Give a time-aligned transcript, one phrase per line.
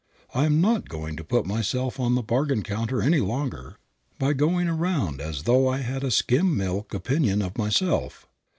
[0.33, 3.77] I am not going to put myself on the bargain counter any longer
[4.17, 8.25] by going around as though I had a skim milk opinion of myself.